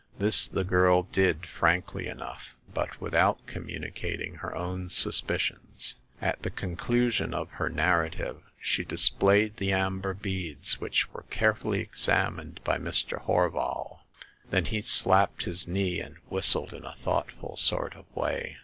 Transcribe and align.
This 0.17 0.47
the 0.47 0.63
girl 0.63 1.03
did 1.03 1.45
frankly 1.45 2.07
enough, 2.07 2.55
but 2.73 2.99
with 2.99 3.13
out 3.13 3.45
communicating 3.45 4.33
her 4.37 4.55
own 4.55 4.89
suspicions. 4.89 5.95
At 6.19 6.41
the 6.41 6.49
conclusion 6.49 7.35
of 7.35 7.51
her 7.51 7.69
narrative 7.69 8.41
she 8.59 8.83
displayed 8.83 9.57
the 9.57 9.71
amber 9.71 10.15
beads, 10.15 10.81
which 10.81 11.13
were 11.13 11.25
carefully 11.29 11.81
examined 11.81 12.61
by 12.63 12.79
Mr. 12.79 13.23
Horval. 13.25 13.99
Then 14.49 14.65
he 14.65 14.81
slapped 14.81 15.43
his 15.43 15.67
knee, 15.67 15.99
and 15.99 16.17
whistled 16.31 16.73
in 16.73 16.83
a 16.83 16.95
thoughtful 17.03 17.55
sort 17.55 17.95
of 17.95 18.05
way. 18.15 18.57